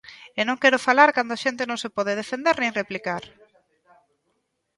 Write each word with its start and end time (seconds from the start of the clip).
E 0.39 0.41
non 0.47 0.61
quero 0.61 0.83
falar 0.87 1.09
cando 1.17 1.31
a 1.33 1.41
xente 1.43 1.63
non 1.69 1.77
se 1.83 1.93
pode 1.95 2.19
defender 2.21 2.55
nin 2.59 2.77
replicar. 2.81 3.23